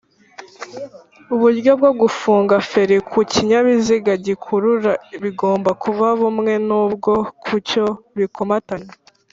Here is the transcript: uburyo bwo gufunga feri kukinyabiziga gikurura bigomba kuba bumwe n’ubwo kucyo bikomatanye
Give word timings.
uburyo 1.33 1.71
bwo 1.79 1.91
gufunga 2.01 2.53
feri 2.69 2.97
kukinyabiziga 3.11 4.11
gikurura 4.25 4.91
bigomba 5.23 5.69
kuba 5.83 6.07
bumwe 6.19 6.53
n’ubwo 6.67 7.11
kucyo 7.43 7.85
bikomatanye 8.19 8.91